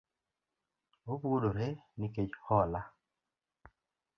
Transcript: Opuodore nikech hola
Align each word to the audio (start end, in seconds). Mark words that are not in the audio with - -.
Opuodore 1.11 1.67
nikech 1.97 2.33
hola 2.47 2.81